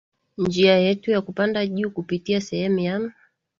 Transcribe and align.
njia 0.37 0.77
yetu 0.77 1.11
ya 1.11 1.21
kupanda 1.21 1.67
juu 1.67 1.89
kupitia 1.91 2.41
sehemu 2.41 2.79
ya 2.79 3.11